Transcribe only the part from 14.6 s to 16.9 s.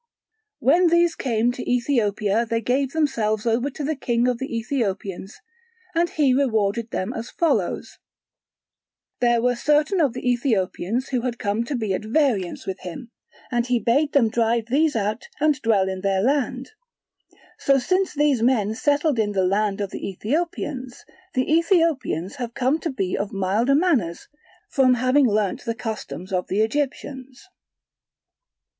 these out and dwell in their land.